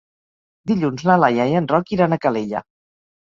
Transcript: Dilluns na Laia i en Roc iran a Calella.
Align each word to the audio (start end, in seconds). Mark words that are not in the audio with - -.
Dilluns 0.71 1.03
na 1.09 1.17
Laia 1.23 1.45
i 1.51 1.53
en 1.61 1.69
Roc 1.73 1.93
iran 1.97 2.17
a 2.17 2.21
Calella. 2.25 2.65